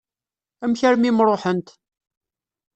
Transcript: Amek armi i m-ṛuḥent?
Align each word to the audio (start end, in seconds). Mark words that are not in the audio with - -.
Amek 0.63 0.81
armi 0.89 1.07
i 1.09 1.11
m-ṛuḥent? 1.11 1.67